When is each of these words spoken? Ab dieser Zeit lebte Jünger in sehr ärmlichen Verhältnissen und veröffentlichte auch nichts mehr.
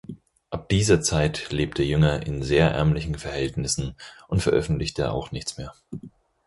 Ab 0.49 0.67
dieser 0.69 1.01
Zeit 1.03 1.51
lebte 1.51 1.83
Jünger 1.83 2.25
in 2.25 2.41
sehr 2.41 2.71
ärmlichen 2.71 3.19
Verhältnissen 3.19 3.93
und 4.27 4.41
veröffentlichte 4.41 5.11
auch 5.11 5.31
nichts 5.31 5.59
mehr. 5.59 5.75